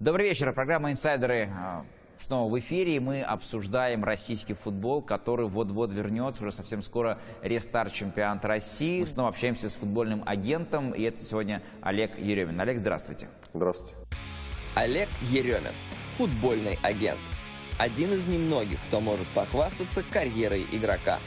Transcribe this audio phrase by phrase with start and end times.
[0.00, 0.50] Добрый вечер.
[0.54, 1.82] Программа «Инсайдеры» э,
[2.24, 2.96] снова в эфире.
[2.96, 6.42] И мы обсуждаем российский футбол, который вот-вот вернется.
[6.42, 9.02] Уже совсем скоро рестарт чемпионата России.
[9.02, 10.92] Мы снова общаемся с футбольным агентом.
[10.92, 12.58] И это сегодня Олег Еремин.
[12.58, 13.28] Олег, здравствуйте.
[13.52, 13.94] Здравствуйте.
[14.74, 15.74] Олег Еремин.
[16.16, 17.18] Футбольный агент.
[17.76, 21.18] Один из немногих, кто может похвастаться карьерой игрока.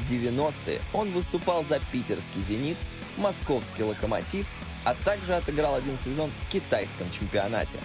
[0.00, 2.76] В 90-е он выступал за питерский «Зенит»,
[3.18, 4.48] московский «Локомотив»,
[4.84, 7.78] а также отыграл один сезон в китайском чемпионате.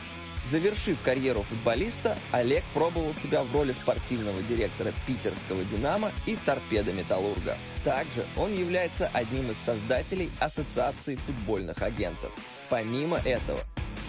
[0.52, 7.58] Завершив карьеру футболиста, Олег пробовал себя в роли спортивного директора питерского «Динамо» и торпеда «Металлурга».
[7.84, 12.32] Также он является одним из создателей Ассоциации футбольных агентов.
[12.70, 13.60] Помимо этого,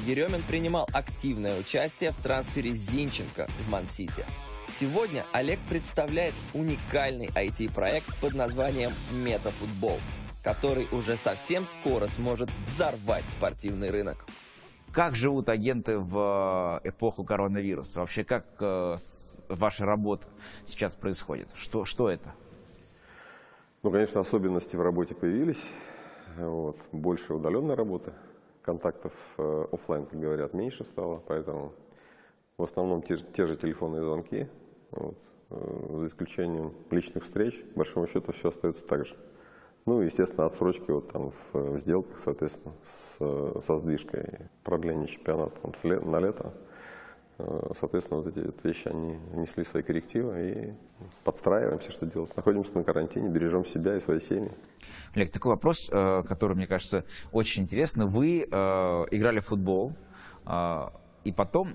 [0.04, 4.26] Еремин принимал активное участие в трансфере Зинченко в Ман-Сити.
[4.78, 9.98] Сегодня Олег представляет уникальный IT-проект под названием «Метафутбол»,
[10.44, 14.26] который уже совсем скоро сможет взорвать спортивный рынок.
[14.96, 18.00] Как живут агенты в э, эпоху коронавируса?
[18.00, 18.96] Вообще, как э,
[19.46, 20.26] ваша работа
[20.64, 21.50] сейчас происходит?
[21.52, 22.32] Что, что это?
[23.82, 25.68] Ну, конечно, особенности в работе появились.
[26.38, 26.78] Вот.
[26.92, 28.14] Больше удаленной работы.
[28.62, 31.22] Контактов э, офлайн, как говорят, меньше стало.
[31.28, 31.74] Поэтому
[32.56, 34.48] в основном те, те же телефонные звонки.
[34.92, 35.18] Вот.
[35.50, 39.14] За исключением личных встреч, большому счету, все остается так же.
[39.86, 43.18] Ну, естественно, отсрочки вот там в, в сделках, соответственно, с,
[43.62, 46.52] со сдвижкой продления чемпионата там, лет, на лето.
[47.38, 50.74] Э, соответственно, вот эти вот вещи, они внесли свои коррективы и
[51.22, 52.36] подстраиваемся, что делать.
[52.36, 54.50] Находимся на карантине, бережем себя и свои семьи.
[55.14, 58.06] Олег, такой вопрос, э, который, мне кажется, очень интересный.
[58.06, 58.46] Вы э,
[59.12, 59.92] играли в футбол,
[61.24, 61.74] и потом,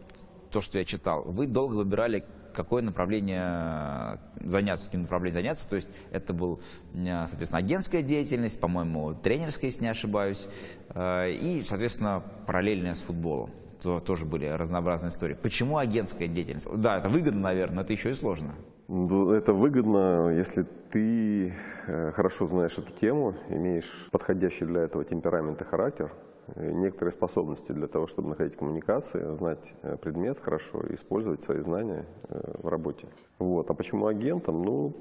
[0.50, 5.68] то, что я читал, вы долго выбирали какое направление заняться, каким направлением заняться.
[5.68, 6.62] То есть это был,
[6.94, 10.48] соответственно, агентская деятельность, по-моему, тренерская, если не ошибаюсь,
[10.90, 13.52] э, и, соответственно, параллельная с футболом.
[13.82, 15.34] То, тоже были разнообразные истории.
[15.34, 16.68] Почему агентская деятельность?
[16.78, 18.54] Да, это выгодно, наверное, но это еще и сложно.
[18.88, 21.54] Это выгодно, если ты
[21.88, 26.12] э, хорошо знаешь эту тему, имеешь подходящий для этого темперамент и характер,
[26.56, 32.06] некоторые способности для того, чтобы находить коммуникации, знать э, предмет хорошо и использовать свои знания
[32.30, 33.08] э, в работе.
[33.40, 33.70] Вот.
[33.70, 34.62] А почему агентом?
[34.64, 34.96] Ну,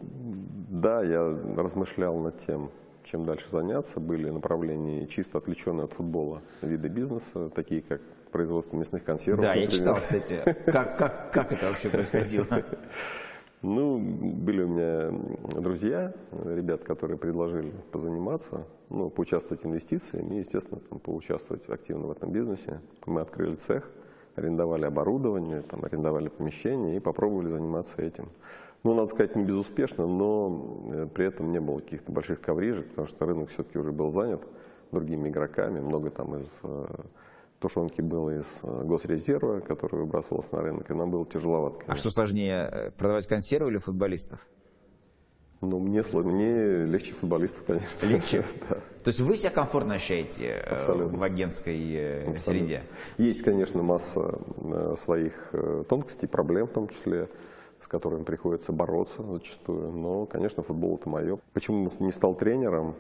[0.70, 2.70] да, я размышлял над тем,
[3.04, 4.00] чем дальше заняться.
[4.00, 9.42] Были направления чисто отвлеченные от футбола виды бизнеса, такие как производство мясных консервов.
[9.42, 9.70] Да, например.
[9.70, 12.46] я читал, кстати, как, как, как это вообще происходило.
[13.62, 15.12] Ну, были у меня
[15.60, 22.10] друзья, ребят, которые предложили позаниматься, ну, поучаствовать в инвестициях и, естественно, там, поучаствовать активно в
[22.10, 22.80] этом бизнесе.
[23.04, 23.90] Мы открыли цех,
[24.34, 28.30] арендовали оборудование, там, арендовали помещение и попробовали заниматься этим.
[28.82, 33.06] Ну, надо сказать, не безуспешно, но э, при этом не было каких-то больших коврижек, потому
[33.06, 34.40] что рынок все-таки уже был занят
[34.90, 36.86] другими игроками, много там из э,
[37.60, 41.80] тушенки было из э, госрезерва, который выбрасывался на рынок, и нам было тяжеловато.
[41.80, 41.94] Конечно.
[41.94, 44.40] А что сложнее, э, продавать консервы или футболистов?
[45.60, 48.06] Ну, мне, мне легче футболистов, конечно.
[48.06, 48.44] Легче?
[48.70, 48.76] да.
[49.04, 51.18] То есть вы себя комфортно ощущаете э, Абсолютно.
[51.18, 52.38] в агентской Абсолютно.
[52.38, 52.82] среде?
[53.18, 54.40] Есть, конечно, масса
[54.96, 55.52] своих
[55.88, 57.28] тонкостей, проблем в том числе
[57.80, 59.90] с которыми приходится бороться зачастую.
[59.92, 61.38] Но, конечно, футбол это мое.
[61.52, 62.94] Почему не стал тренером?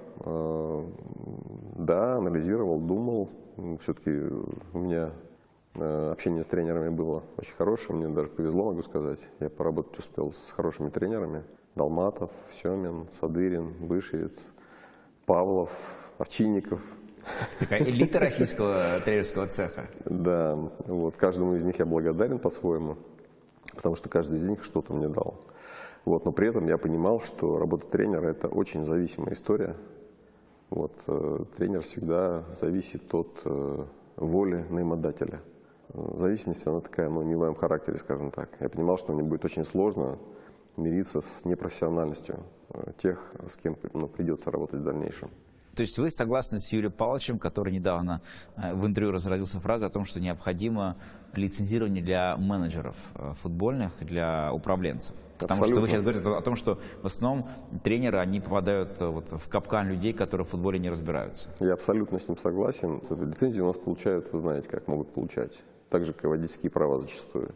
[1.76, 3.28] Да, анализировал, думал,
[3.82, 4.10] все-таки
[4.72, 5.10] у меня
[5.74, 9.20] э, общение с тренерами было очень хорошее, мне даже повезло, могу сказать.
[9.38, 11.42] Я поработать успел с хорошими тренерами.
[11.74, 14.44] Долматов, Семин, Садырин, Бышевец,
[15.24, 15.70] Павлов,
[16.18, 16.80] Овчинников.
[17.58, 19.88] Такая элита российского тренерского цеха.
[20.04, 22.96] Да, вот каждому из них я благодарен по-своему,
[23.74, 25.40] потому что каждый из них что-то мне дал.
[26.04, 29.76] Вот, но при этом я понимал, что работа тренера– это очень зависимая история.
[30.70, 33.84] Вот, э, тренер всегда зависит от э,
[34.16, 35.40] воли наимодателя.
[35.92, 38.50] Зависимость, она такая, ну, не в моем характере, скажем так.
[38.60, 40.18] Я понимал, что мне будет очень сложно
[40.76, 42.38] мириться с непрофессиональностью
[42.70, 43.18] э, тех,
[43.48, 45.30] с кем ну, придется работать в дальнейшем.
[45.80, 48.20] То есть вы согласны с Юрием Павловичем, который недавно
[48.58, 50.98] э, в интервью разразился фразой о том, что необходимо
[51.32, 55.16] лицензирование для менеджеров э, футбольных, для управленцев?
[55.38, 55.72] Потому Абсолютно.
[55.72, 57.48] что вы сейчас говорите о том, что в основном
[57.82, 61.48] тренеры, они попадают э, вот в капкан людей, которые в футболе не разбираются.
[61.60, 63.00] Я абсолютно с ним согласен.
[63.08, 65.62] Лицензии у нас получают, вы знаете, как могут получать.
[65.88, 67.54] Так же, как и водительские права зачастую.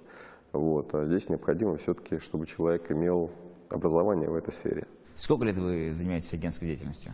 [0.52, 0.94] Вот.
[0.94, 3.30] А здесь необходимо все-таки, чтобы человек имел
[3.68, 4.86] образование в этой сфере.
[5.14, 7.12] Сколько лет вы занимаетесь агентской деятельностью?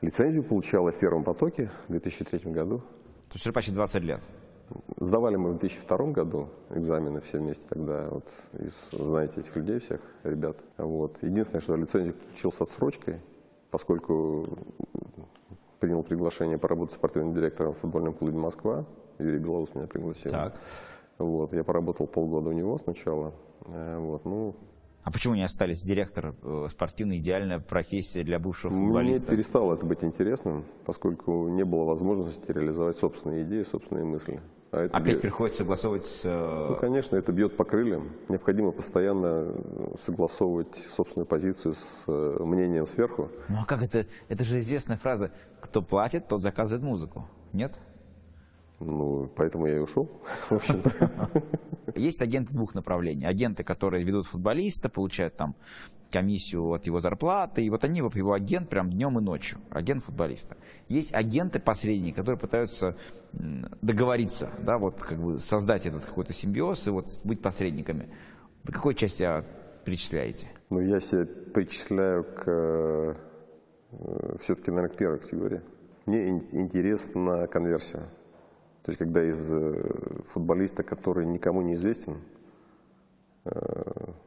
[0.00, 2.78] Лицензию получала в первом потоке в 2003 году.
[2.78, 4.22] То есть уже почти 20 лет?
[4.98, 10.00] Сдавали мы в 2002 году экзамены все вместе тогда, вот, из, знаете, этих людей всех,
[10.24, 10.58] ребят.
[10.76, 11.16] Вот.
[11.22, 13.20] Единственное, что лицензию получил с отсрочкой,
[13.70, 14.44] поскольку
[15.80, 18.84] принял приглашение поработать спортивным директором в футбольном клубе «Москва».
[19.18, 20.30] Юрий Белоус меня пригласил.
[20.30, 20.54] Так.
[21.18, 23.32] Вот, я поработал полгода у него сначала.
[23.66, 24.54] Э, Вот, ну,
[25.08, 29.30] А почему не остались директор э, спортивный, идеальная профессия для бывшего мне футболиста?
[29.30, 34.42] перестало это быть интересным, поскольку не было возможности реализовать собственные идеи, собственные мысли.
[34.70, 36.20] А это Опять бьет- приходится согласовывать с...
[36.26, 38.10] э, Ну, конечно, это бьет по крыльям.
[38.28, 43.30] Необходимо постоянно э, согласовывать собственную позицию с мнением сверху.
[43.48, 44.04] Ну а как это?
[44.28, 45.30] Это же известная фраза.
[45.62, 47.26] Кто платит, тот заказывает музыку.
[47.54, 47.80] Нет?
[48.80, 50.08] Ну, поэтому я и ушел,
[50.50, 50.62] в.
[51.96, 53.24] Есть агенты двух направлений.
[53.24, 55.56] Агенты, которые ведут футболиста, получают там
[56.10, 60.56] комиссию от его зарплаты, и вот они, его агент прям днем и ночью, агент футболиста.
[60.88, 62.96] Есть агенты-посредники, которые пытаются
[63.32, 68.08] договориться, да, вот как бы создать этот какой-то симбиоз и вот быть посредниками.
[68.64, 69.44] Вы какой части себя
[69.84, 70.48] причисляете?
[70.70, 73.16] Но я себя причисляю к
[74.40, 75.60] все-таки, наверное, к первой категории.
[76.06, 78.08] Мне ин- интересна конверсия.
[78.88, 79.82] То есть, когда из э,
[80.28, 82.16] футболиста, который никому не известен,
[83.44, 83.82] э,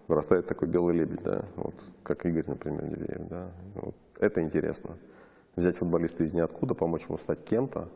[0.07, 1.73] вырастает такой белый лебедь, да, вот,
[2.03, 4.99] как Игорь, например, Дивеев, да, вот, это интересно.
[5.55, 7.89] Взять футболиста из ниоткуда, помочь ему стать кем-то,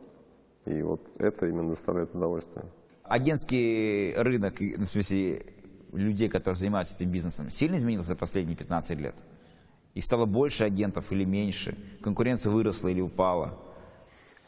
[0.64, 2.64] и вот это именно доставляет удовольствие.
[3.04, 5.46] Агентский рынок, ну, в смысле,
[5.92, 9.14] людей, которые занимаются этим бизнесом, сильно изменился за последние 15 лет?
[9.94, 11.78] Их стало больше агентов или меньше?
[12.02, 13.56] Конкуренция выросла или упала?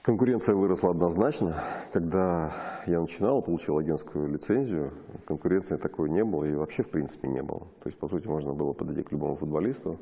[0.08, 1.54] Конкуренция выросла однозначно.
[1.92, 2.50] Когда
[2.86, 4.90] я начинал, получил агентскую лицензию,
[5.26, 7.60] конкуренции такой не было и вообще в принципе не было.
[7.82, 9.98] То есть, по сути, можно было подойти к любому футболисту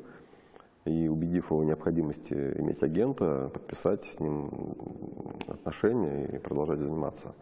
[0.85, 4.77] и, убедив его в необходимости иметь агента, подписать с ним
[5.45, 7.35] отношения и продолжать заниматься.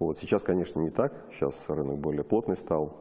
[0.00, 0.18] Вот.
[0.18, 1.14] Сейчас, конечно, не так.
[1.30, 2.96] Сейчас рынок более плотный стал.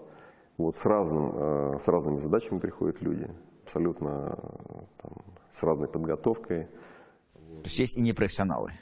[0.58, 0.76] Вот.
[0.76, 3.28] С, разным, э, с разными задачами приходят люди,
[3.64, 5.12] абсолютно э, там,
[5.52, 6.66] с разной подготовкой.
[6.66, 8.74] То есть есть и непрофессионалы.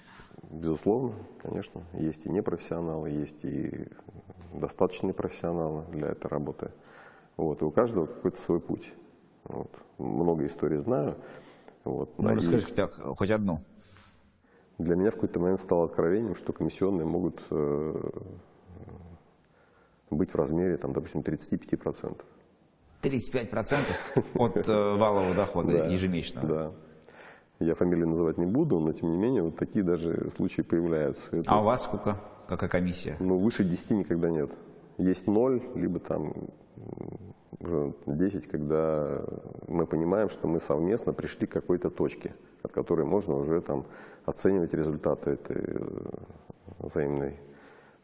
[0.50, 1.82] Безусловно, конечно.
[1.94, 3.88] Есть и непрофессионалы, есть и
[4.54, 6.72] достаточные профессионалы для этой работы.
[7.38, 7.62] Вот.
[7.62, 8.94] И у каждого какой-то свой путь.
[9.46, 9.70] Вот.
[9.98, 11.18] Много историй знаю.
[11.84, 12.18] Вот.
[12.18, 13.62] Ну, И расскажи хотя, хоть одну.
[14.78, 18.10] Для меня в какой-то момент стало откровением, что комиссионные могут э,
[20.10, 22.22] быть в размере, там, допустим, 35%.
[23.02, 23.78] 35%
[24.36, 26.48] от э, валового дохода Да, ежемесячного.
[26.48, 26.72] Да.
[27.60, 31.38] Я фамилии называть не буду, но тем не менее вот такие даже случаи появляются.
[31.38, 32.20] Это, А у вас сколько?
[32.48, 33.16] Какая комиссия?
[33.20, 34.52] Ну, выше 10 никогда нет.
[34.98, 36.34] Есть 0, либо там
[37.60, 39.22] уже 10, когда
[39.68, 43.86] мы понимаем, что мы совместно пришли к какой-то точке, от которой можно уже там
[44.26, 46.10] оценивать результаты этой э,
[46.80, 47.40] взаимной,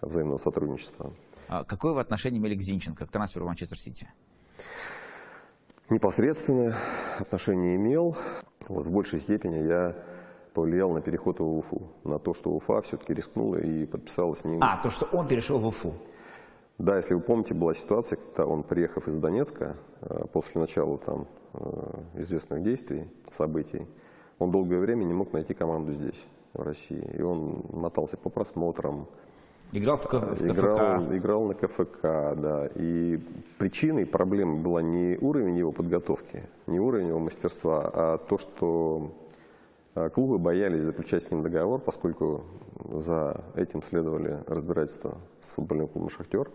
[0.02, 1.14] взаимного сотрудничества.
[1.48, 4.08] А какое вы отношение имели к Зинченко, к трансферу в Манчестер Сити?
[5.90, 6.74] Непосредственное
[7.20, 8.16] отношение имел.
[8.72, 9.96] Вот в большей степени я
[10.54, 14.60] повлиял на переход в Уфу, на то, что Уфа все-таки рискнула и подписала с ним.
[14.62, 15.94] А, то, что он перешел в Уфу.
[16.78, 21.28] Да, если вы помните, была ситуация, когда он, приехав из Донецка, э, после начала там
[21.54, 21.60] э,
[22.16, 23.88] известных действий, событий,
[24.40, 27.08] он долгое время не мог найти команду здесь, в России.
[27.18, 29.08] И он мотался по просмотрам,
[29.74, 30.44] Играл в, в КФК.
[30.44, 32.70] играл, играл на КФК, да.
[32.76, 33.20] И
[33.58, 39.14] причиной проблемы была не уровень его подготовки, не уровень его мастерства, а то, что
[39.96, 42.44] э, клубы боялись заключать с ним договор, поскольку
[42.90, 46.50] за этим следовали разбирательства с футбольным клубом «Шахтер»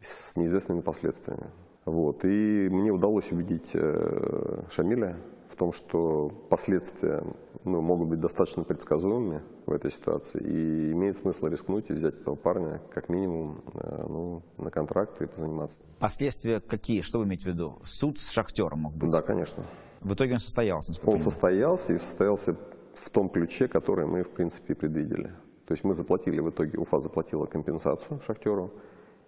[0.00, 1.48] с неизвестными последствиями.
[1.84, 2.24] Вот.
[2.24, 5.16] И мне удалось убедить э, Шамиля
[5.60, 7.22] том, что последствия
[7.64, 12.34] ну, могут быть достаточно предсказуемыми в этой ситуации, и имеет смысл рискнуть и взять этого
[12.34, 15.76] парня как минимум э, ну, на контракт и позаниматься.
[15.98, 17.02] Последствия какие?
[17.02, 17.78] Что вы имеете в виду?
[17.84, 19.10] Суд с Шахтером мог быть?
[19.10, 19.62] Да, конечно.
[20.00, 22.56] В итоге он состоялся, Он состоялся и состоялся
[22.94, 25.34] в том ключе, который мы, в принципе, предвидели.
[25.66, 28.72] То есть мы заплатили в итоге, Уфа заплатила компенсацию Шахтеру,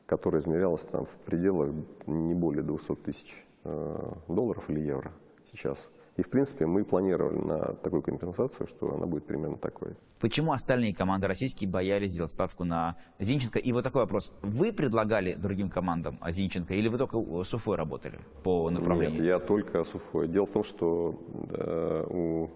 [0.07, 1.69] которая измерялась там в пределах
[2.07, 5.13] не более 200 тысяч э, долларов или евро
[5.45, 5.91] сейчас.
[6.17, 9.97] И, в принципе, мы планировали на такую компенсацию, что она будет примерно такой.
[10.21, 13.59] Почему остальные команды российские боялись сделать ставку на Зинченко?
[13.59, 14.33] И вот такой вопрос.
[14.43, 19.21] Вы предлагали другим командам Зинченко или вы только с Уфой работали по направлению?
[19.21, 20.29] Нет, я только с Уфой.
[20.29, 21.19] Дело в том, что
[21.51, 22.51] э, у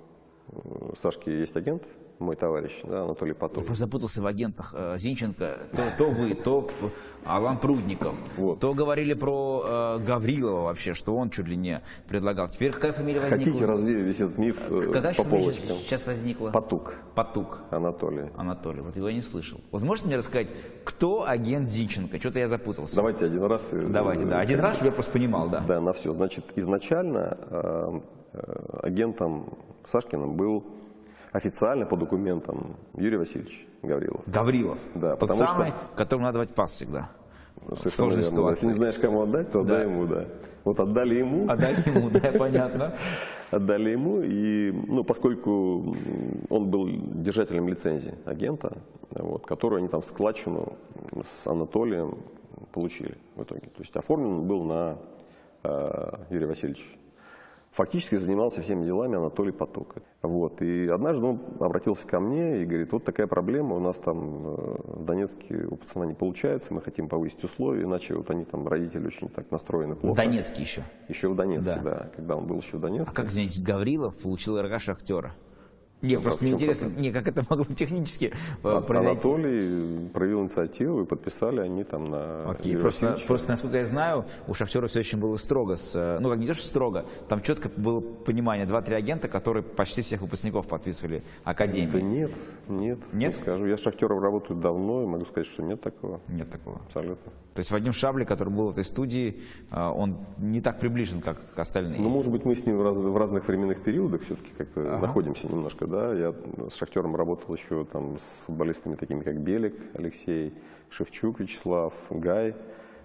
[0.49, 1.83] э, Сашки есть агент,
[2.19, 3.67] мой товарищ, да, Анатолий Поток.
[3.67, 5.59] Просто запутался в агентах э, Зинченко.
[5.73, 6.71] То, то вы, то
[7.25, 8.17] Алан Прудников.
[8.37, 8.59] Вот.
[8.61, 12.49] То говорили про э, Гаврилова вообще, что он чуть ли не предлагал.
[12.49, 13.45] Теперь какая фамилия возникла?
[13.45, 15.77] Хотите развеять весь этот миф э, Какая по полочкам?
[15.79, 16.51] сейчас возникла?
[16.51, 17.61] Потук Потук.
[17.71, 18.31] Анатолий.
[18.37, 19.61] Анатолий, вот его я не слышал.
[19.71, 20.49] Вот можете мне рассказать,
[20.85, 22.19] кто агент Зинченко?
[22.19, 22.97] Что-то я запутался.
[22.97, 23.73] Давайте один раз.
[23.75, 24.39] и- Давайте, да.
[24.41, 25.61] Один раз, чтобы я просто понимал, да.
[25.61, 26.13] Да, на все.
[26.15, 28.01] Значит, изначально э,
[28.33, 30.65] э, агентом Сашкиным был
[31.37, 34.23] официально по документам Юрий Васильевич Гаврилов.
[34.27, 34.79] Гаврилов.
[34.95, 37.11] Да, Тот самый, что- которому надо давать пас всегда.
[37.75, 38.51] Совершенно сложной верно.
[38.51, 39.83] Если не знаешь, кому отдать, то отдай Да.
[39.85, 40.25] ему, да.
[40.65, 42.95] Вот отдали ему, Отдали ему, да, понятно.
[43.51, 45.95] отдали ему, и, ну, поскольку
[46.49, 46.89] он был
[47.23, 48.79] держателем лицензии агента,
[49.11, 50.73] вот, которую они там складчину
[51.25, 52.19] с Анатолием
[52.73, 53.63] получили в итоге.
[53.77, 54.97] То есть оформлен был на
[55.65, 56.89] э, Юрия Васильевича.
[57.77, 59.97] Фактически занимался всеми делами Анатолий Поток.
[60.23, 60.63] Вот.
[60.63, 64.77] И однажды он обратился ко мне и говорит, вот такая проблема, у нас там э,
[64.95, 69.07] в Донецке у пацана не получается, мы хотим повысить условия, иначе вот они там, родители
[69.07, 70.23] очень так настроены В плохо.
[70.23, 70.85] Донецке еще.
[71.11, 71.83] Еще в Донецке, Да.
[71.83, 72.11] да.
[72.17, 73.11] Когда он был еще в Донецке.
[73.13, 75.35] А как, извините, Гаврилов получил РГ Шахтера?
[76.03, 79.13] Не, просто мне интересно, не, как это могло технически э, А- произойти.
[79.13, 84.53] Анатолий проявил инициативу и подписали они там на Окей, просто, просто, насколько я знаю, у
[84.55, 85.75] Шахтера все очень было строго.
[85.77, 88.67] С, э, ну, как не то, что строго, там четко было понимание.
[88.67, 91.91] Два-три агента, которые почти всех выпускников подписывали Академии.
[91.91, 92.31] Да нет,
[92.69, 93.37] нет, Нет?
[93.37, 93.67] не скажу.
[93.67, 96.21] Я с Шахтером работаю давно и могу сказать, что нет такого.
[96.29, 96.81] Нет такого.
[96.87, 97.33] Абсолютно.
[97.55, 101.41] То есть Вадим Шабли, который был в этой студии, э, он не так приближен, как
[101.57, 101.99] остальные.
[102.01, 105.49] Ну, может быть, мы с ним в, раз- в разных временных периодах все-таки как-то находимся
[105.49, 106.13] немножко, да.
[106.13, 106.35] Я
[106.69, 110.55] с Шахтером работал еще там с футболистами такими, как Белик Алексей,
[110.91, 112.55] Шевчук Вячеслав, Гай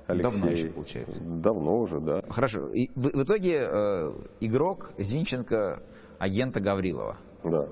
[0.07, 0.39] Алексей.
[0.39, 1.19] Давно еще, получается.
[1.21, 2.23] Давно уже, да.
[2.29, 2.69] Хорошо.
[2.69, 5.81] И в, в итоге э, игрок Зинченко
[6.19, 7.17] агента Гаврилова.
[7.43, 7.67] Да.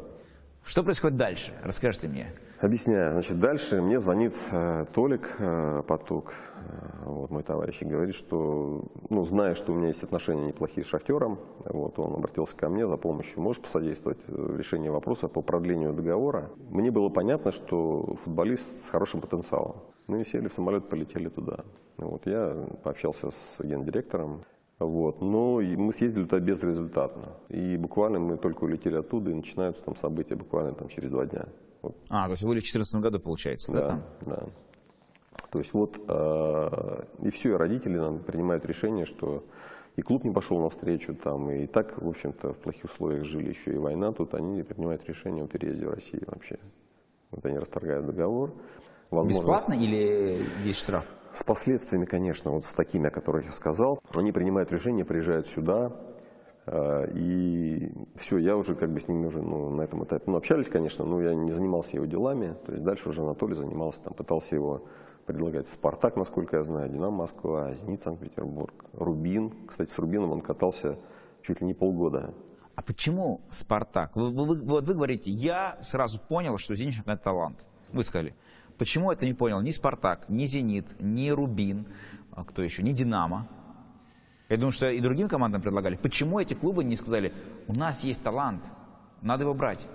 [0.64, 1.54] Что происходит дальше?
[1.64, 2.34] Расскажите мне.
[2.62, 3.14] Объясняю.
[3.14, 8.84] Значит, дальше мне звонит э, Толик э, Поток, э, вот мой товарищ, и говорит, что,
[9.10, 12.86] ну, зная, что у меня есть отношения неплохие с Шахтером, вот, он обратился ко мне
[12.86, 13.42] за помощью.
[13.42, 16.52] Можешь посодействовать в решении вопроса по продлению договора?
[16.70, 19.78] Мне было понятно, что футболист с хорошим потенциалом.
[20.08, 21.64] Мы сели в самолет, полетели туда.
[21.96, 24.44] Вот, я пообщался с гендиректором,
[24.80, 25.22] вот.
[25.22, 27.34] Но мы съездили туда безрезультатно.
[27.50, 31.46] И буквально мы только улетели оттуда, и начинаются там события буквально там через два дня.
[31.82, 31.96] Вот.
[32.10, 33.80] А, то есть вы были в 2014 году, получается, да?
[33.80, 34.04] Да, там?
[34.26, 34.44] да.
[35.52, 39.44] То есть вот, э, и все, и родители нам принимают решение, что
[39.96, 43.74] и клуб не пошел навстречу, там, и так, в общем-то, в плохих условиях жили, еще
[43.74, 46.60] и война, тут они принимают решение о переезде в Россию вообще.
[47.32, 48.54] Вот они расторгают договор.
[49.10, 51.06] Возможно, Бесплатно или есть штраф?
[51.32, 54.00] с последствиями, конечно, вот с такими, о которых я сказал.
[54.16, 55.92] Они принимают решение, приезжают сюда,
[56.66, 60.38] э, и все, я уже как бы с ними уже ну, на этом этапе, ну,
[60.38, 64.14] общались, конечно, но я не занимался его делами, то есть дальше уже Анатолий занимался, там,
[64.14, 64.84] пытался его
[65.26, 69.54] предлагать «Спартак», насколько я знаю, «Динамо Москва», «Зенит Санкт-Петербург», «Рубин».
[69.68, 70.98] Кстати, с «Рубином» он катался
[71.44, 72.34] чуть ли не полгода.
[72.76, 74.16] А почему Спартак?
[74.16, 77.66] Вы, вы- вы- вот вы говорите, я сразу понял, что Зинченко это талант.
[77.94, 78.34] Вы сказали.
[78.80, 81.86] Почему это не понял ни Спартак, ни Зенит, ни Рубин,
[82.32, 83.46] а кто еще, ни Динамо?
[84.48, 85.98] Я думаю, что и другим командам предлагали.
[85.98, 87.34] Почему эти клубы не сказали,
[87.68, 88.64] у нас есть талант,
[89.22, 89.86] надо его брать?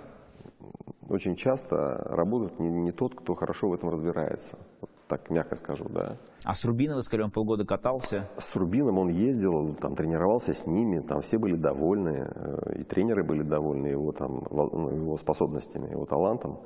[1.09, 4.59] Очень часто работает не, не тот, кто хорошо в этом разбирается.
[4.81, 6.17] Вот так мягко скажу, да.
[6.43, 8.29] А с Рубином, вы сказали, он полгода катался.
[8.37, 13.23] С Рубином он ездил, там тренировался с ними, там все были довольны, э, и тренеры
[13.23, 16.59] были довольны его, там, ну, его способностями, его талантом.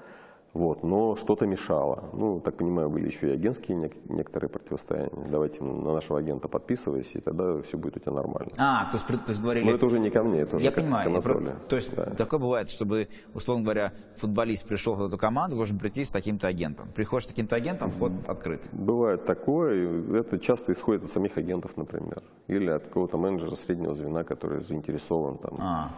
[0.54, 2.06] Вот, но что-то мешало.
[2.14, 5.12] Ну, так понимаю, были еще и агентские нек- некоторые противостояния.
[5.30, 8.52] Давайте на нашего агента подписывайся, и тогда все будет у тебя нормально.
[8.58, 9.66] А, то есть, то есть говорили...
[9.66, 11.12] Но это уже не ко мне, это уже Я понимаю.
[11.12, 11.40] я про-.
[11.70, 12.06] То есть Да.
[12.06, 16.90] такое бывает, чтобы, условно говоря, футболист пришел в эту команду, должен прийти с таким-то агентом.
[16.96, 18.64] Приходишь с таким-то агентом, вход открыт.
[18.72, 24.24] Бывает такое, это часто исходит от самих агентов, например, или от какого-то менеджера среднего звена,
[24.24, 25.92] который заинтересован, там, А.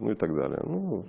[0.00, 0.60] ну и так далее.
[0.64, 1.04] Ну,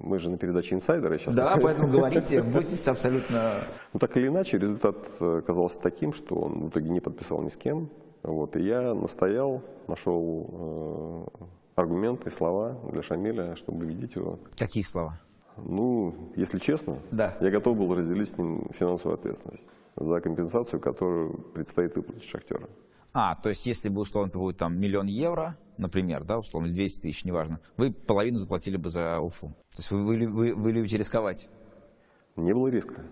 [0.00, 1.34] мы же на передаче инсайдера сейчас.
[1.34, 3.54] Да, поэтому говорите, будьте абсолютно...
[3.92, 7.48] Ну, так или иначе, результат э, оказался таким, что он в итоге не подписал ни
[7.48, 7.88] с кем.
[8.22, 14.38] Вот, и я настоял, нашел э, аргументы и слова для Шамиля, чтобы убедить его.
[14.56, 15.20] Какие слова?
[15.56, 17.36] Ну, если честно, Да.
[17.40, 22.68] я готов был разделить с ним финансовую ответственность за компенсацию, которую предстоит выплатить Шахтеру.
[23.12, 27.00] А, то есть если бы, условно, это будет там миллион евро, например, да, условно, 200
[27.00, 29.48] тысяч, неважно, вы половину заплатили бы за Уфу.
[29.48, 31.48] То есть вы, вы, вы, вы любите рисковать.
[32.36, 33.02] Не было риска.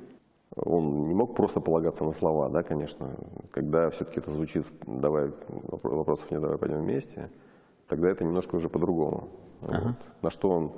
[0.56, 3.16] Он не мог просто полагаться на слова, да, конечно.
[3.50, 7.30] Когда все-таки это звучит, давай, вопро- вопросов не давай, пойдем вместе,
[7.86, 9.28] тогда это немножко уже по-другому.
[9.60, 9.94] Вот.
[10.22, 10.72] На что он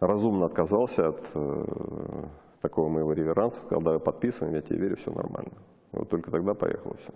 [0.00, 2.24] разумно отказался от э,
[2.60, 5.52] такого моего реверанса, сказал, давай подписываем, я тебе верю, все нормально.
[5.92, 7.12] Вот только тогда поехало все.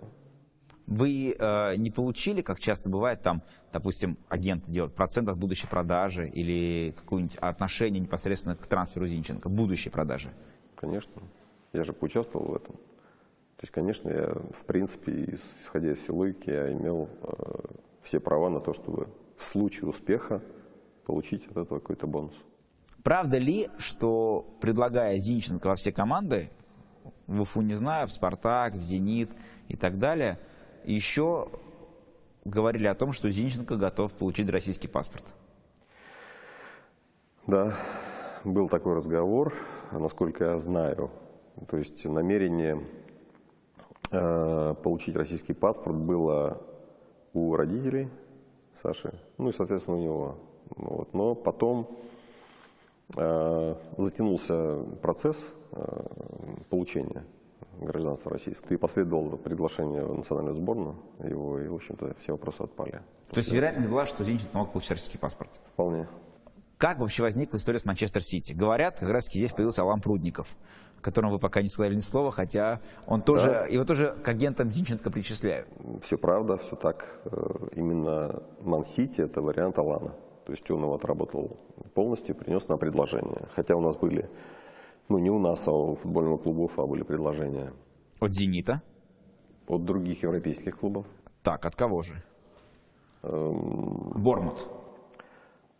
[0.85, 6.27] Вы э, не получили, как часто бывает, там, допустим, агент делает процент от будущей продажи
[6.27, 10.29] или какое-нибудь отношение непосредственно к трансферу Зинченко, будущей продажи?
[10.75, 11.21] Конечно.
[11.71, 12.75] Я же поучаствовал в этом.
[12.75, 17.33] То есть, конечно, я, в принципе, исходя из всей логики, я имел э,
[18.01, 20.41] все права на то, чтобы в случае успеха
[21.05, 22.35] получить от этого какой-то бонус.
[23.03, 26.49] Правда ли, что предлагая Зинченко во все команды,
[27.27, 29.29] в Уфу не знаю, в Спартак, в Зенит
[29.67, 30.39] и так далее,
[30.85, 31.49] еще
[32.45, 35.33] говорили о том, что Зинченко готов получить российский паспорт?
[37.47, 37.73] Да,
[38.43, 39.53] был такой разговор,
[39.91, 41.11] насколько я знаю.
[41.67, 42.83] То есть намерение
[44.11, 46.61] э, получить российский паспорт было
[47.33, 48.09] у родителей
[48.81, 50.35] Саши, ну и, соответственно, у него.
[50.75, 51.13] Вот.
[51.13, 51.87] Но потом
[53.15, 56.05] э, затянулся процесс э,
[56.69, 57.23] получения
[57.79, 58.73] гражданства российского.
[58.73, 63.01] И последовало приглашение в национальную сборную его, и, в общем-то, все вопросы отпали.
[63.31, 65.49] То есть вероятность была, что Зинченко мог получить российский паспорт?
[65.73, 66.07] Вполне.
[66.77, 68.53] Как вообще возникла история с Манчестер Сити?
[68.53, 70.55] Говорят, как раз здесь появился Алан Прудников,
[70.99, 73.65] о котором вы пока не сказали ни слова, хотя он тоже, Да.
[73.67, 75.67] его тоже к агентам Зинченко причисляют.
[76.01, 77.21] Все правда, все так.
[77.25, 80.13] Э, Именно Ман-Сити– это вариант Алана.
[80.45, 81.57] То есть он его отработал
[81.93, 83.47] полностью, принес на предложение.
[83.55, 84.29] Хотя у нас были,
[85.09, 87.73] ну не у нас, а у футбольного клуба Уфа были предложения
[88.19, 88.81] От Зенита.
[89.67, 91.05] от других европейских клубов.
[91.41, 92.21] Так, от кого же?
[93.21, 94.67] Бормут.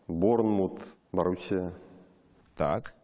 [0.08, 0.80] Борнмут,
[1.12, 1.72] Боруссия,
[2.56, 2.94] Так.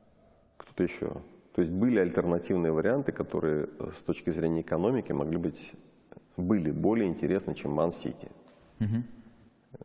[0.57, 1.09] кто-то еще.
[1.55, 5.73] То есть были альтернативные варианты, которые э, с точки зрения экономики могли быть,
[6.37, 8.31] были более интересны, чем Ман-Сити.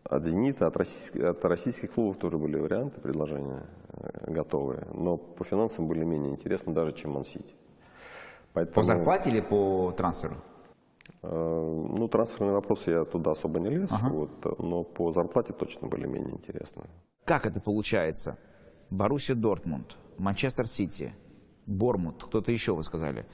[0.04, 3.63] От «Зенита», от российских, от российских клубов тоже были варианты, предложения
[3.94, 4.88] э, готовые.
[4.94, 7.54] Но по финансам были менее интересны даже, чем Ман-Сити.
[8.54, 10.36] Поэтому, По зарплате или по трансферу?
[11.22, 11.27] э,
[11.98, 16.08] ну, трансферные вопросы я туда особо не лез, вот, э, но по зарплате точно были
[16.08, 16.84] менее интересны.
[17.24, 18.38] Как это получается?
[18.89, 21.13] Боруссия Дортмунд, Манчестер Сити,
[21.65, 23.25] Бормут, кто-то еще, вы сказали,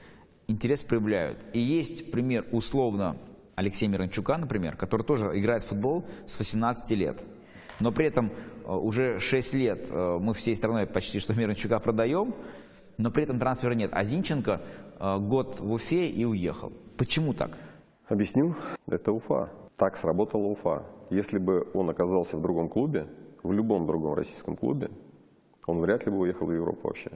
[0.48, 1.38] интерес проявляют.
[1.52, 3.16] И есть пример условно
[3.54, 7.22] Алексея Миранчука, например, который тоже играет в футбол с 18 лет.
[7.80, 8.30] Но при этом
[8.64, 12.34] э, уже 6 лет э, мы всей страной почти что Миранчука продаем,
[12.98, 13.90] но при этом трансфера нет.
[13.92, 14.60] А Зинченко
[14.98, 16.72] э, год в Уфе и уехал.
[16.96, 17.58] Почему так?
[18.08, 18.54] Объясню.
[18.86, 19.50] Это Уфа.
[19.76, 20.84] Так сработала Уфа.
[21.10, 23.06] Если бы он оказался в другом клубе,
[23.42, 24.90] в любом другом российском клубе,
[25.66, 27.10] он вряд ли бы уехал в Европу вообще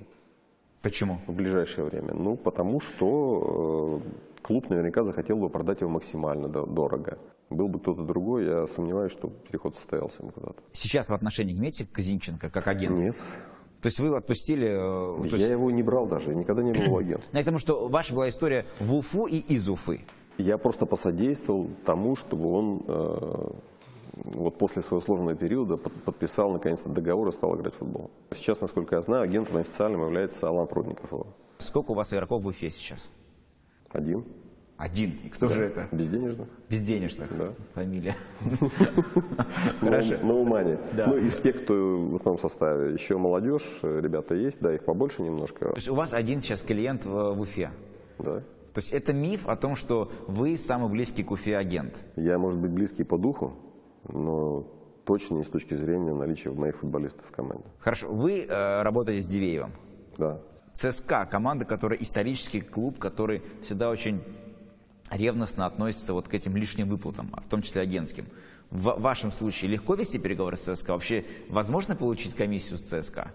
[0.83, 1.19] Почему?
[1.27, 2.15] в ближайшее время.
[2.15, 7.19] Ну, потому что э, клуб наверняка захотел бы продать его максимально до- дорого.
[7.51, 10.57] Был бы кто-то другой, я сомневаюсь, что переход состоялся бы куда-то.
[10.73, 12.97] Сейчас в отношении имеете к Зинченко как агент?
[12.99, 13.17] Нет,
[13.81, 14.67] То есть вы отпустили...
[14.69, 17.29] э, я есть- его не брал даже, никогда не был его агентом.
[17.33, 20.01] Я к тому, что ваша была история в Уфу и из Уфы.
[20.39, 23.49] Я просто посодействовал тому, чтобы он э,
[24.17, 28.11] вот после своего сложного периода под- подписал наконец-то договор и стал играть в футбол.
[28.33, 31.13] Сейчас, насколько я знаю, агентом официальным является Алан Прудников.
[31.59, 33.09] Сколько у вас игроков в Уфе сейчас?
[33.91, 34.25] Один.
[34.77, 35.19] Один.
[35.25, 35.89] И кто же это?
[35.91, 36.49] Безденежных.
[36.69, 37.35] Безденежных.
[37.39, 37.49] Да.
[37.75, 38.15] Фамилия.
[39.81, 40.19] Хорошо.
[40.19, 40.79] На Умане.
[40.95, 41.05] Да.
[41.07, 42.93] Ну, из тех, кто в основном составе.
[42.93, 45.67] Еще молодежь, ребята есть, да, их побольше немножко.
[45.71, 47.71] То есть у вас один сейчас клиент в Уфе.
[48.19, 48.41] Да.
[48.75, 52.05] То есть это миф о том, что вы самый близкий к Уфе агент.
[52.17, 53.55] Я, может быть, близкий по духу,
[54.09, 54.66] но
[55.05, 57.64] точно не с точки зрения наличия моих футболистов в команде.
[57.79, 58.09] Хорошо.
[58.12, 59.73] Вы э, работаете с Дивеевым.
[60.19, 60.40] Да.
[60.75, 64.23] ЦСКА, команда, которая исторический клуб, который всегда очень
[65.11, 68.27] ревностно относится вот к этим лишним выплатам, а в том числе агентским.
[68.71, 70.92] В вашем случае легко вести переговоры с ЦСКА?
[70.92, 73.33] Вообще возможно получить комиссию с ЦСКА?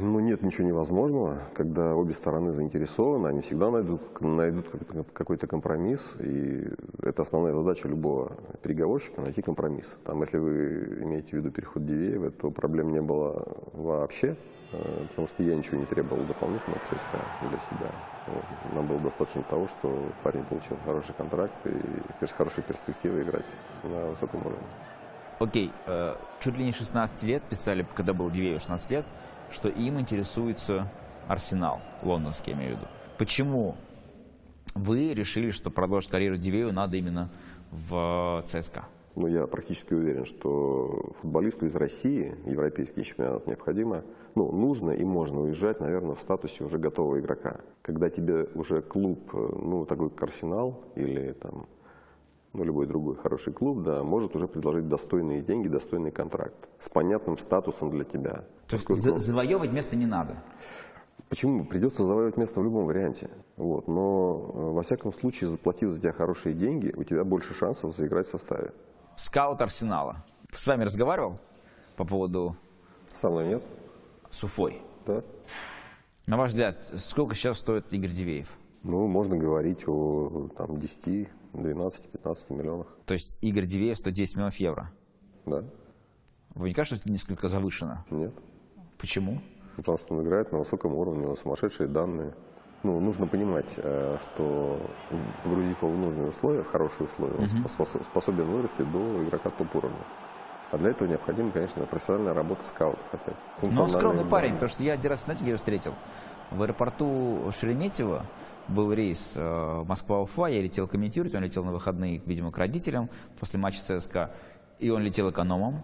[0.00, 1.38] Ну, нет ничего невозможного.
[1.54, 4.66] Когда обе стороны заинтересованы, они всегда найдут, найдут
[5.12, 6.16] какой-то- компромисс.
[6.20, 6.68] И
[7.02, 8.32] это основная задача любого
[8.62, 9.98] переговорщика– найти компромисс.
[10.04, 14.36] Там, если вы имеете в виду переход Дивеева, то проблем не было вообще,
[14.72, 17.90] э, потому что я ничего не требовал дополнительно от ЦСКА для себя.
[18.74, 23.46] Нам было достаточно того, что парень получил хороший контракт и хорошие перспективы играть
[23.82, 24.66] на высоком уровне.
[25.38, 29.04] Окей, э, чуть ли не 16 лет писали, когда был Дивеев 16 лет,
[29.50, 30.88] что им интересуется
[31.28, 32.88] Арсенал, лондонский, я имею в виду.
[33.18, 33.76] Почему
[34.74, 37.30] вы решили, что продолжить карьеру Дивеева надо именно
[37.70, 38.86] в ЦСКА?
[39.14, 45.42] Но я практически уверен, что футболисту из России европейский чемпионат необходимо, ну, нужно и можно
[45.42, 47.60] уезжать, наверное, в статусе уже готового игрока.
[47.82, 51.66] Когда тебе уже клуб, э, ну, такой как Арсенал или там,
[52.52, 57.38] ну, любой другой хороший клуб, да, может уже предложить достойные деньги, достойный контракт с понятным
[57.38, 58.44] статусом для тебя.
[58.68, 60.42] То есть за- завоевывать место не надо.
[61.28, 61.64] Почему?
[61.64, 63.30] Придется завоевать место в любом варианте.
[63.56, 63.88] Вот.
[63.88, 68.26] Но, э, во всяком случае, заплатив за тебя хорошие деньги, у тебя больше шансов заиграть
[68.26, 68.72] в составе.
[69.16, 70.24] Скаут Арсенала.
[70.54, 71.38] С вами разговаривал
[71.96, 72.56] по поводу
[73.14, 73.62] Со мной нет?
[74.30, 74.82] с Уфой?
[75.06, 75.22] Да?
[76.26, 78.54] На ваш взгляд, сколько сейчас стоит Игорь Дивеев?
[78.82, 82.86] Ну, можно говорить о там, 10, 12, 15 миллионах.
[83.06, 84.90] То есть Игорь Дивеев 110 миллионов евро.
[85.46, 85.64] Да?
[86.54, 88.04] Вы не кажется, что это несколько завышено?
[88.10, 88.32] Нет?
[88.98, 89.40] Почему?
[89.76, 92.34] Потому что он играет на высоком уровне, у него сумасшедшие данные.
[92.82, 94.78] Ну, нужно понимать, э, что
[95.44, 100.04] погрузив его в нужные условия, в хорошие условия, он спос- способен вырасти до игрока топ-уровня.
[100.72, 103.26] А для этого необходима, конечно, профессиональная работа скаутов опять.
[103.36, 105.94] Но он Функциональные скромный парень, потому что я один раз, знаете, где его встретил?
[106.54, 108.26] В аэропорту Шереметьево
[108.68, 113.08] был рейс э, Москва-Уфа, я летел комментировать, он летел на выходные, видимо, к родителям
[113.40, 114.30] после матча ЦСКА,
[114.78, 115.82] и он летел экономом,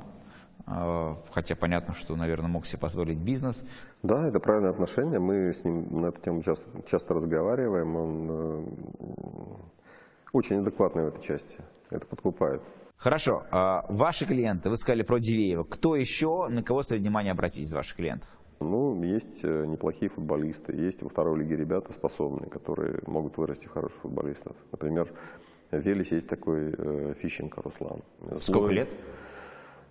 [0.66, 3.64] э, хотя понятно, что, наверное, мог себе позволить бизнес.
[4.02, 5.18] Да, это правильное отношение.
[5.18, 7.96] Мы с ним на эту тему часто, часто разговариваем.
[7.96, 8.64] Он э,
[10.33, 11.61] очень адекватный в этой части.
[11.88, 12.61] Это подкупает.
[12.98, 17.64] Хорошо, а ваши клиенты, вы сказали про Дивеева, кто еще, на кого стоит внимание обратить
[17.64, 18.28] из ваших клиентов?
[18.60, 23.70] Ну, есть э, неплохие футболисты, есть во второй лиге ребята способные, которые могут вырасти в
[23.70, 24.56] хороших футболистов.
[24.72, 25.12] Например,
[25.70, 28.02] в Велесе есть такой э, Фищенко Руслан.
[28.36, 28.96] Сколько Злой, лет?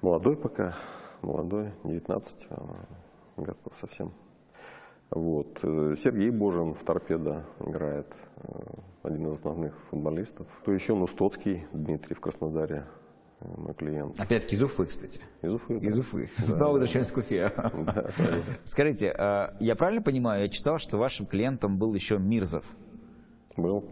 [0.02, 0.76] Молодой пока,
[1.22, 2.86] молодой, 19 а,
[3.38, 4.12] годков совсем.
[5.10, 5.60] Вот.
[5.64, 8.60] э, Сергей Божин в торпедо играет, э,
[9.04, 10.48] один из основных футболистов.
[10.66, 13.07] То еще Нустоцкий Дмитрий в Краснодаре, э,
[13.42, 14.20] мой клиент.
[14.20, 15.22] Опять-таки из Уфы, кстати.
[15.42, 15.80] Из Уфы.
[15.80, 15.88] да.
[15.88, 16.30] Из Уфы.
[16.38, 17.52] Снова возвращаемся к Уфе.
[18.64, 22.66] Скажите, а, я правильно понимаю, я читал, что вашим клиентом был еще Мирзов.
[23.56, 23.86] Был.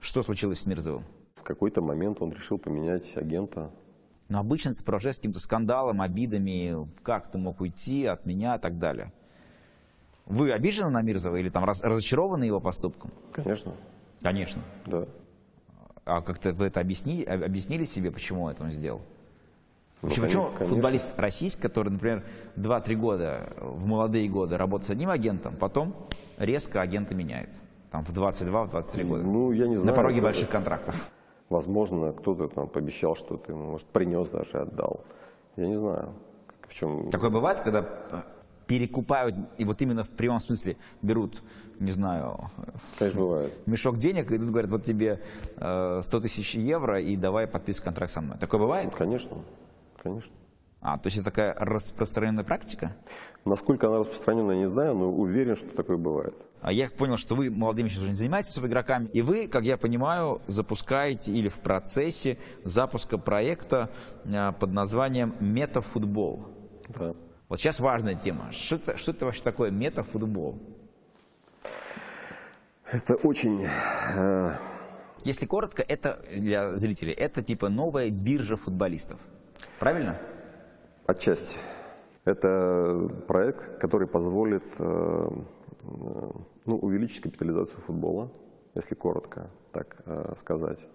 [0.00, 1.04] Что случилось с Мирзовым?
[1.36, 3.70] В какой-то момент он решил поменять агента.
[4.28, 8.78] Но обычно это сопровождается каким-то скандалом, обидами, как ты мог уйти от меня и так
[8.78, 9.12] далее.
[10.26, 13.10] Вы обижены на Мирзова или там раз- разочарованы его поступком?
[13.32, 13.74] Конечно,
[14.22, 14.62] Конечно.
[14.86, 15.06] да.
[16.04, 19.00] А как-то вы это объяснили, об- объяснили себе, почему это он сделал?
[20.02, 22.24] Ну, Почему, конечно, футболист российский, который, например,
[22.56, 25.94] 2-3 года, в молодые годы работает с одним агентом, потом
[26.38, 27.50] резко агента меняет?
[27.92, 29.22] Там в 22, в 23 года.
[29.22, 29.94] Ну, я не На знаю.
[29.96, 31.10] пороге это- больших контрактов.
[31.50, 35.04] Возможно, кто-то там пообещал что-то, ему, может, принес даже, отдал.
[35.56, 36.14] Я не знаю,
[36.66, 37.08] в чем...
[37.10, 37.86] Такое бывает, когда
[38.72, 41.42] перекупают, и вот именно в прямом смысле берут,
[41.78, 42.50] не знаю,
[42.98, 45.20] Конечно, мешок денег, и тут говорят, вот тебе
[45.58, 48.38] э, 100 тысяч евро, и давай подписывай контракт со мной.
[48.38, 48.86] Такое бывает?
[48.90, 49.36] Ну, Конечно,
[50.02, 50.34] конечно.
[50.80, 52.96] А, то есть это такая распространенная практика?
[53.44, 56.34] Насколько она распространена, не знаю, но уверен, что такое бывает.
[56.62, 59.76] А я понял, что вы молодыми сейчас уже не занимаетесь игроками, и вы, как я
[59.76, 63.90] понимаю, запускаете или в процессе запуска проекта
[64.24, 66.46] э, под названием «Метафутбол».
[66.88, 67.14] Да.
[67.52, 68.50] Вот сейчас важная тема.
[68.50, 70.58] Что это, что это вообще такое метафутбол?
[72.90, 73.68] Это очень...
[74.16, 74.56] э,
[75.24, 79.20] Если коротко, это для зрителей, это типа новая биржа футболистов.
[79.78, 80.16] Правильно?
[81.04, 81.58] Отчасти.
[82.24, 86.30] Это проект, который позволит э, э,
[86.64, 88.32] ну, увеличить капитализацию футбола,
[88.74, 90.88] если коротко так э, сказать.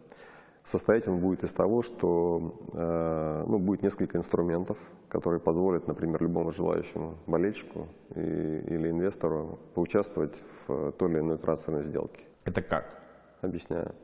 [0.68, 4.78] Состоять он будет из того, что э, ну, будет несколько инструментов,
[5.08, 11.86] которые позволят, например, любому желающему болельщику и- или инвестору поучаствовать в той или иной трансферной
[11.86, 12.26] сделке.
[12.44, 13.00] Это как?
[13.40, 13.96] Объясняю.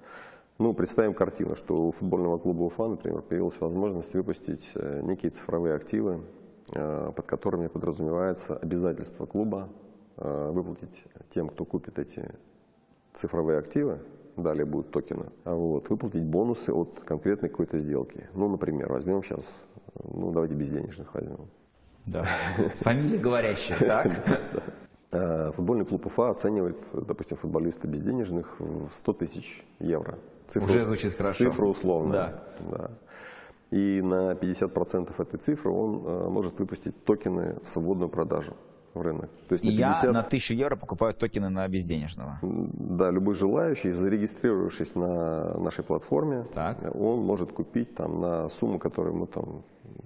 [0.57, 5.75] Ну, представим картину, что у футбольного клуба Уфа, например, появилась возможность выпустить э, некие цифровые
[5.75, 6.21] активы,
[6.73, 9.67] э, под которыми подразумевается обязательство клуба
[10.15, 12.23] выплатить тем, кто купит эти
[13.13, 13.99] цифровые активы,
[14.41, 18.27] далее будут токены, а вот, выплатить бонусы от конкретной какой-то сделки.
[18.33, 19.65] Ну, например, возьмем сейчас,
[20.03, 21.47] ну, давайте безденежных возьмем.
[22.05, 22.23] Да.
[22.81, 23.77] Фамилия говорящая.
[23.79, 24.11] Так.
[25.11, 30.17] Э, Футбольный клуб Уфа оценивает, допустим, футболиста безденежных в 100 тысяч евро.
[30.55, 31.49] Уже звучит хорошо.
[31.49, 32.41] Цифра условная.
[32.59, 32.77] Да.
[32.77, 32.91] Да.
[33.69, 38.55] И на 50% этой цифры он э, может выпустить токены в свободную продажу
[38.93, 39.29] в рынок.
[39.47, 42.39] То есть на я 50, на 1000 евро покупаю токены на безденежного.
[42.41, 46.77] да, любой желающий, зарегистрировавшись на нашей платформе, Так.
[46.95, 49.63] он может купить там на сумму, которую ему там,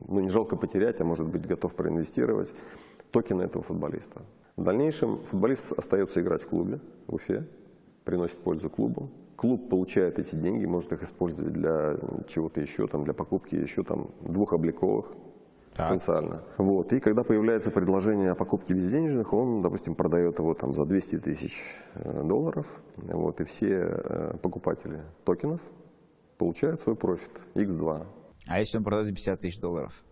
[0.07, 2.53] ну не жалко потерять, а может быть готов проинвестировать,
[3.11, 4.21] токены этого футболиста.
[4.55, 7.45] В дальнейшем футболист остается играть в клубе в Уфе,
[8.05, 9.09] приносит пользу клубу.
[9.35, 11.97] Клуб получает эти деньги, может их использовать для
[12.27, 15.11] чего-то еще, там, для покупки еще там двух обликовых
[15.77, 15.89] Так.
[15.89, 16.43] потенциально.
[16.57, 16.91] Вот.
[16.93, 21.75] И когда появляется предложение о покупке безденежных, он, допустим, продает его там за 200 тысяч
[21.93, 22.65] э, долларов.
[22.97, 23.39] Вот.
[23.41, 25.61] И все э, покупатели токенов
[26.37, 28.05] получают свой профит X2.
[28.47, 30.03] А если он продает за 50 тысяч долларов?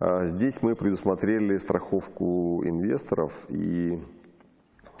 [0.00, 3.98] А Здесь мы предусмотрели страховку инвесторов, и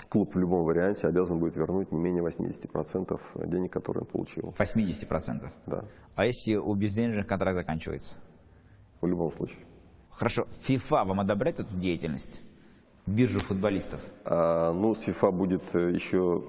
[0.08, 4.54] клуб в любом варианте обязан будет вернуть не менее 80% денег, которые он получил.
[4.56, 5.50] 80%.
[5.66, 8.16] Да, А если у безденежных контракт заканчивается?
[9.00, 9.64] В любом случае.
[10.10, 12.40] Хорошо, FIFA вам одобряет эту деятельность?
[13.06, 14.00] Биржу футболистов?
[14.24, 16.42] А, ну, с FIFA будет э, еще,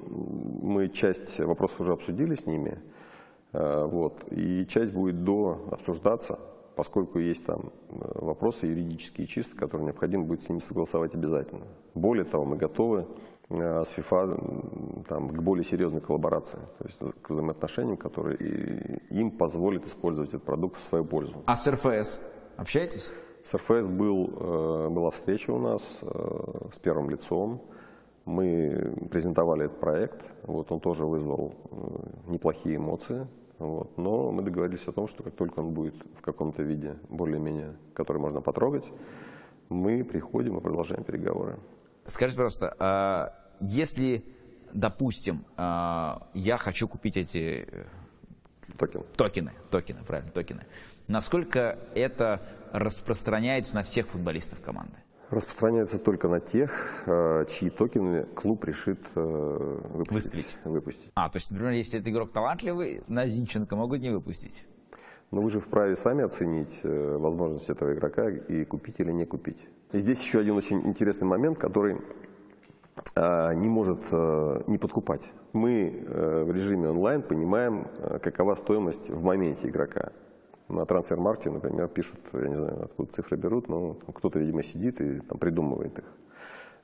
[0.62, 2.80] мы часть вопросов уже обсудили с ними,
[3.52, 6.40] а, вот, и часть будет до обсуждаться,
[6.76, 11.66] поскольку есть там э, вопросы юридические чисто, которые необходимо будет с ними согласовать обязательно.
[11.94, 13.08] Более того, мы готовы
[13.50, 19.86] э, с FIFA там, к более серьезной коллаборации, то есть к взаимоотношениям, которые им позволят
[19.88, 21.44] использовать этот продукт в свою пользу.
[21.48, 22.20] А с РФС
[22.58, 23.12] общаетесь?
[23.44, 24.28] С РФС был,
[24.90, 27.62] была встреча у нас с первым лицом.
[28.26, 31.54] Мы презентовали этот проект, вот он тоже вызвал
[32.26, 33.28] неплохие эмоции.
[33.60, 33.98] Вот.
[33.98, 38.18] Но мы договорились о том, что как только он будет в каком-то виде более-менее, который
[38.18, 38.92] можно потрогать,
[39.70, 41.58] мы приходим и продолжаем переговоры.
[42.06, 44.26] Скажите, пожалуйста, а если,
[44.74, 47.84] допустим, а, я хочу купить эти э,
[48.78, 49.04] Токен.
[49.16, 50.66] токены, токены, правильно, токены,
[51.08, 54.96] насколько это распространяется на всех футболистов команды?
[55.30, 60.58] Распространяется только на тех, э, чьи токены клуб решит э, выпустить.
[60.64, 61.12] Выпустить.
[61.16, 64.68] А, то есть, например, если это игрок талантливый, на Зинченко могут не выпустить?
[65.32, 69.58] Но вы же вправе сами оценить э, возможность этого игрока и купить или не купить.
[69.92, 71.98] И здесь еще один очень интересный момент, который
[73.16, 74.12] не может
[74.68, 75.34] не подкупать.
[75.54, 77.88] Мы в режиме онлайн понимаем,
[78.22, 80.12] какова стоимость в моменте игрока
[80.68, 85.20] на трансфер-маркете, например, пишут, я не знаю, откуда цифры берут, но кто-то, видимо, сидит и
[85.20, 86.06] там придумывает их,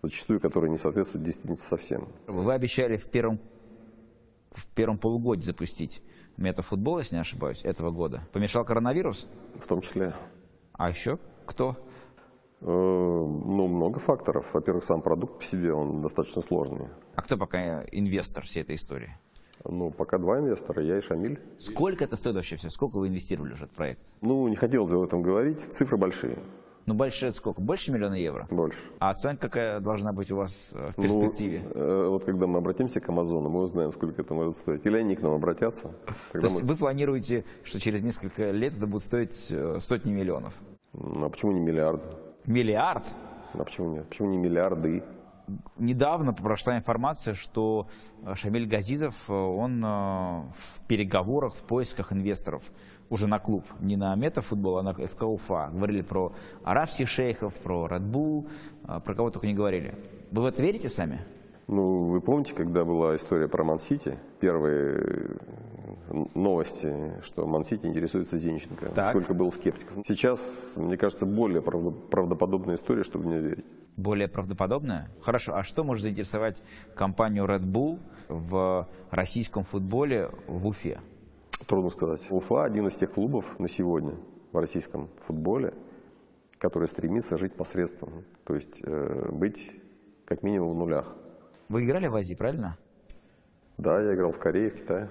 [0.03, 2.07] зачастую которые не соответствуют действительности совсем.
[2.27, 3.39] Вы обещали в первом,
[4.51, 6.03] в первом полугодии запустить
[6.37, 8.27] метафутбол, если не ошибаюсь, этого года.
[8.31, 9.27] Помешал коронавирус?
[9.55, 10.13] В том числе.
[10.73, 11.75] А еще кто?
[12.61, 14.53] Э, ну, много факторов.
[14.53, 16.87] Во-первых, сам продукт по себе, он достаточно сложный.
[17.15, 19.17] А кто пока инвестор всей этой истории?
[19.63, 21.39] Ну, пока два инвестора, я и Шамиль.
[21.57, 22.69] Сколько это стоит вообще все?
[22.69, 24.13] Сколько вы инвестировали уже в проект?
[24.21, 25.59] Ну, не хотелось бы об этом говорить.
[25.59, 26.37] Цифры большие.
[26.87, 27.61] Ну, больше это сколько?
[27.61, 28.47] Больше миллиона евро?
[28.49, 28.79] Больше.
[28.99, 31.61] А оценка какая должна быть у вас э, в перспективе?
[31.73, 34.85] Ну, э, вот когда мы обратимся к Амазону, мы узнаем, сколько это может стоить.
[34.85, 35.91] Или они к нам обратятся.
[36.31, 36.69] То есть мы...
[36.69, 40.55] вы планируете, что через несколько лет это будет стоить э, сотни миллионов?
[40.93, 42.03] Ну, а почему не миллиарды?
[42.45, 43.03] Миллиард?
[43.53, 44.09] А почему нет?
[44.09, 45.03] Почему не миллиарды?
[45.77, 47.87] недавно прошла информация, что
[48.23, 52.63] э, Шамиль Газизов, э, он э, в переговорах, в поисках инвесторов
[53.09, 55.69] уже на клуб, не на метафутбол, а на ФК Уфа.
[55.73, 58.49] Говорили про арабских шейхов, про Red Bull,
[59.01, 59.95] про кого только не говорили.
[60.31, 61.19] Вы в это верите сами?
[61.67, 65.37] Ну, вы помните, когда была история про Ман-Сити, первые
[66.35, 69.05] новости, что Ман-Сити интересуется Зинченко, так.
[69.05, 69.95] сколько было скептиков.
[70.05, 73.65] Сейчас, мне кажется, более правдоподобная история, чтобы мне верить.
[73.95, 75.09] Более правдоподобная?
[75.21, 76.63] Хорошо, а что может заинтересовать
[76.95, 80.99] компанию Red Bull в российском футболе в Уфе?
[81.67, 82.21] Трудно сказать.
[82.29, 84.15] Уфа один из тех клубов на сегодня
[84.51, 85.73] в российском футболе,
[86.57, 89.71] который стремится жить посредством, то есть э, быть
[90.25, 91.15] как минимум в нулях.
[91.71, 92.77] Вы играли в Азии, правильно?
[93.77, 95.09] Да, я играл в Корее, в Китае.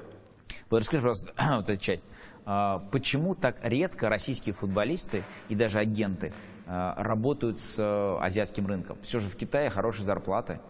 [0.68, 2.04] Вот расскажи, пожалуйста, вот эту часть.
[2.44, 6.34] А, почему так редко российские футболисты и даже агенты
[6.66, 8.98] а, работают с э, азиатским рынком?
[9.00, 10.60] Все же в Китае хорошие зарплаты.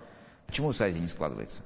[0.46, 1.62] Почему с Азией не складывается?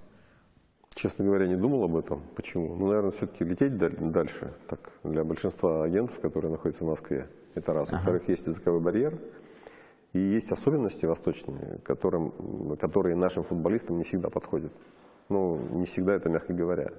[0.95, 2.23] Честно говоря, не думал об этом.
[2.35, 2.77] Почему?
[2.77, 4.55] Ну, наверное, все-таки лететь дальше.
[4.69, 7.93] Так, для большинства агентов, которые находятся в Москве, это раз.
[7.93, 8.33] Во-вторых, ага.
[8.33, 9.19] есть языковой барьер.
[10.15, 14.73] И есть особенности восточные, которым, которые нашим футболистам не всегда подходят.
[15.29, 16.91] Ну, не всегда это, мягко говоря.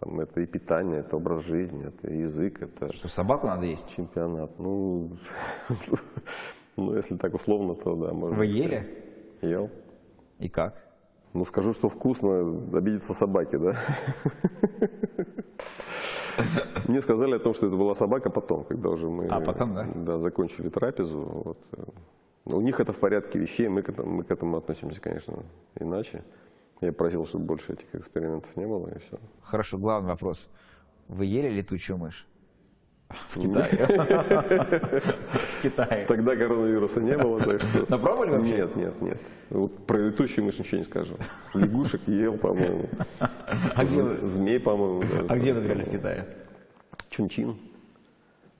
[0.00, 2.90] Там, это и питание, это образ жизни, это язык, это...
[2.90, 3.94] Что, собаку надо есть?
[3.94, 4.58] Чемпионат.
[4.58, 5.10] Ну,
[6.76, 8.88] ну если так условно, то да, можно Вы ели?
[9.42, 9.70] Ел.
[10.38, 10.88] И как?
[11.34, 12.40] Ну, скажу, что вкусно,
[12.72, 13.76] обидятся собаки, да?
[16.88, 19.86] Мне сказали о том, что это была собака потом, когда уже мы а, потом, да?
[19.94, 21.20] Да, закончили трапезу.
[21.20, 21.58] Вот.
[22.46, 25.42] У них это в порядке вещей, мы к этому, мы к этому относимся, конечно,
[25.80, 26.22] иначе.
[26.80, 29.18] Я просил, чтобы больше этих экспериментов не было, и все.
[29.42, 30.48] Хорошо, главный вопрос.
[31.08, 32.26] Вы ели летучую мышь?
[33.08, 33.86] В Китае.
[35.30, 36.04] В Китае.
[36.06, 37.86] Тогда коронавируса не было, так что...
[37.88, 38.56] Но пробовали вообще?
[38.56, 39.20] Нет, нет, нет.
[39.48, 41.16] Вот про летучую мышь ничего не скажу.
[41.54, 42.90] Лягушек ел, по-моему.
[43.74, 45.02] А Змей, по-моему.
[45.28, 46.26] А где вы в Китае?
[47.08, 47.56] Чунчин.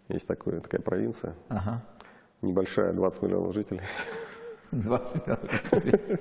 [0.09, 1.35] Есть такая провинция.
[1.49, 1.83] Ага
[2.45, 3.81] небольшая, 20 миллионов жителей.
[4.73, 6.19] 20 миллионов жителей.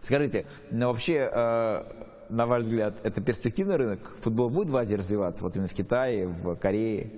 [0.00, 1.82] Скажите, но вообще, э,
[2.28, 4.00] на ваш взгляд, это перспективный рынок?
[4.20, 7.10] Футбол будет в Азии развиваться, вот именно в Китае, в Корее?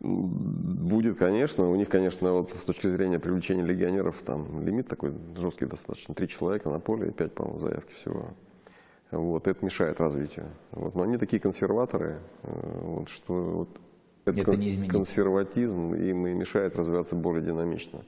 [0.00, 1.70] Будет, конечно.
[1.70, 6.14] У них, конечно, вот с точки зрения привлечения легионеров, там лимит такой жесткий достаточно.
[6.14, 8.30] Три человека на поле и пять, по-моему, заявки всего.
[9.12, 10.46] Вот, это мешает развитию.
[10.72, 13.68] Вот, но они такие консерваторы, э, вот, что вот,
[14.24, 18.02] это, это не консерватизм им и мешает развиваться более динамично.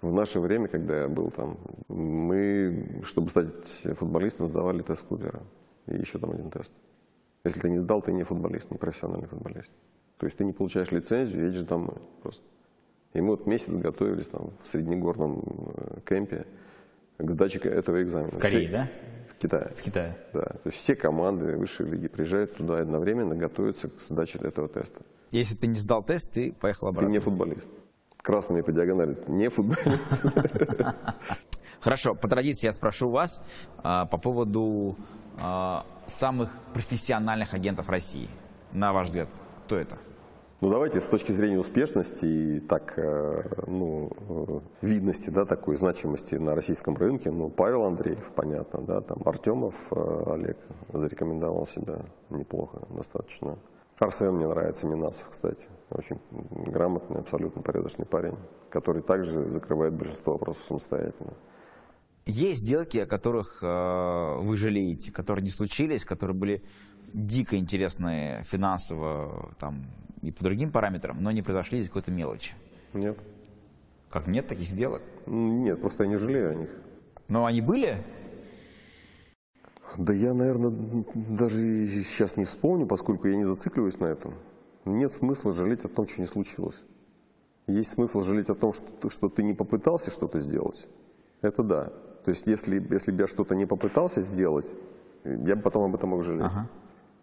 [0.00, 3.66] В наше время, когда я был там, мы, чтобы стать
[3.96, 5.42] футболистом, сдавали тест Кубера.
[5.86, 6.70] И еще там один тест.
[7.44, 9.72] Если ты не сдал, ты не футболист, не профессиональный футболист.
[10.18, 12.44] То есть ты не получаешь лицензию, едешь домой просто.
[13.14, 15.42] И мы вот месяц готовились там в среднегорном
[15.74, 16.46] э, кемпе
[17.16, 18.30] к сдаче этого экзамена.
[18.30, 18.90] В Корее, да?
[19.38, 19.72] Китае.
[19.76, 20.16] В Китае.
[20.32, 20.40] Да.
[20.42, 25.00] То есть все команды высшей лиги приезжают туда одновременно, готовятся к сдаче этого теста.
[25.30, 27.12] Если ты не сдал тест, ты поехал Ты обратно.
[27.12, 27.68] не футболист.
[28.22, 30.00] Красными по диагонали ты не футболист.
[31.80, 33.42] Хорошо, по традиции я спрошу вас
[33.82, 34.96] а, по поводу
[35.36, 38.28] а, самых профессиональных агентов России.
[38.72, 39.28] На ваш взгляд,
[39.64, 39.98] кто это?
[40.60, 46.34] Ну давайте с точки зрения успешности и так, э, ну, э, видности, да, такой значимости
[46.34, 50.56] на российском рынке, ну, Павел Андреев, понятно, да, там Артемов э, Олег
[50.92, 53.56] зарекомендовал себя неплохо достаточно.
[54.00, 56.18] Арсен мне нравится, Минасов, кстати, очень
[56.66, 58.34] грамотный, абсолютно порядочный парень,
[58.68, 61.34] который также закрывает большинство вопросов самостоятельно.
[62.26, 66.64] Есть сделки, о которых э, вы жалеете, которые не случились, которые были
[67.12, 69.84] дико интересные финансово там,
[70.22, 72.54] и по другим параметрам, но не произошли из какой-то мелочи.
[72.92, 73.18] Нет?
[74.10, 75.02] Как нет таких сделок?
[75.26, 76.70] Нет, просто я не жалею о них.
[77.28, 77.96] Но они были?
[79.96, 80.72] Да я, наверное,
[81.14, 84.34] даже сейчас не вспомню, поскольку я не зацикливаюсь на этом.
[84.84, 86.82] Нет смысла жалеть о том, что не случилось.
[87.66, 90.86] Есть смысл жалеть о том, что, что ты не попытался что-то сделать.
[91.42, 91.92] Это да.
[92.24, 94.74] То есть, если, если бы я что-то не попытался сделать,
[95.24, 96.50] я бы потом об этом мог жалеть.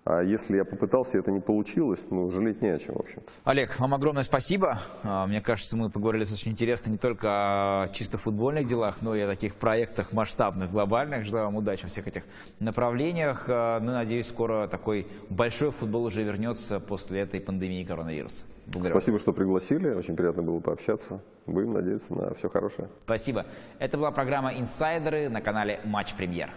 [0.08, 3.24] А если я попытался, и это не получилось, ну, жалеть не о чем, в общем.
[3.44, 4.80] Олег, вам огромное спасибо.
[5.02, 9.22] А, Мне кажется, мы поговорили очень интересно не только о чисто футбольных делах, но и
[9.22, 11.26] о таких проектах масштабных, глобальных.
[11.26, 12.22] Желаю вам удачи во всех этих
[12.60, 13.46] направлениях.
[13.48, 18.46] А, Ну, надеюсь, скоро такой большой футбол уже вернется после этой пандемии коронавируса.
[18.68, 18.94] Благодарю.
[19.00, 19.90] Спасибо, что пригласили.
[19.90, 21.20] Очень приятно было пообщаться.
[21.48, 22.90] Будем надеяться на все хорошее.
[23.06, 23.48] Спасибо.
[23.80, 26.52] Это была программа «Инсайдеры» на канале «Матч Премьер».